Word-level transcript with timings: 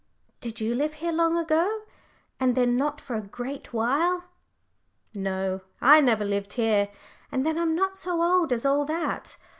"Did 0.39 0.59
you 0.59 0.73
live 0.73 0.95
here 0.95 1.11
long 1.11 1.37
ago, 1.37 1.81
and 2.39 2.55
then 2.55 2.75
not 2.75 2.99
for 2.99 3.15
a 3.15 3.21
great 3.21 3.71
while?" 3.71 4.31
"No, 5.13 5.61
I 5.79 6.01
never 6.01 6.25
lived 6.25 6.53
here, 6.53 6.89
and 7.31 7.45
then 7.45 7.55
I'm 7.59 7.75
not 7.75 7.99
so 7.99 8.23
old 8.23 8.51
as 8.51 8.65
all 8.65 8.83
that. 8.85 9.37